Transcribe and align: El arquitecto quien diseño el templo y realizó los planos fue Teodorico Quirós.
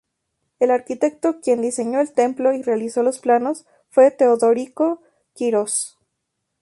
El 0.59 0.71
arquitecto 0.71 1.41
quien 1.41 1.61
diseño 1.61 2.01
el 2.01 2.11
templo 2.11 2.53
y 2.55 2.63
realizó 2.63 3.03
los 3.03 3.19
planos 3.19 3.67
fue 3.91 4.09
Teodorico 4.09 4.99
Quirós. 5.35 5.99